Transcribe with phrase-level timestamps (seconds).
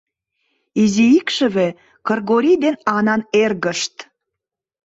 [0.81, 1.67] Изи икшыве,
[2.07, 3.95] Кыргорий ден Анан эргышт.